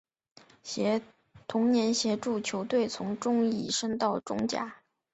[1.47, 4.77] 同年协助球队从中乙升上中甲。